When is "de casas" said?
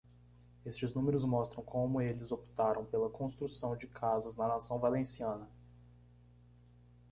3.77-4.35